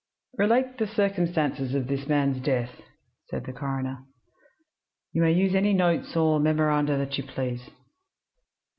"Relate 0.39 0.79
the 0.79 0.87
circumstances 0.87 1.75
of 1.75 1.85
this 1.85 2.07
man's 2.07 2.41
death," 2.43 2.81
said 3.29 3.43
the 3.45 3.53
coroner. 3.53 3.99
"You 5.13 5.21
may 5.21 5.31
use 5.33 5.53
any 5.53 5.73
notes 5.73 6.15
or 6.17 6.39
memoranda 6.39 6.97
that 6.97 7.19
you 7.19 7.23
please." 7.23 7.69